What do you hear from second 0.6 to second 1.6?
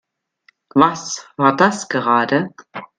Was war